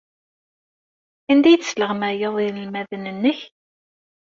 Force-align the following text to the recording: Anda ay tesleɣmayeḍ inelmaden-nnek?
Anda 1.31 1.47
ay 1.49 1.57
tesleɣmayeḍ 1.59 2.35
inelmaden-nnek? 2.47 3.39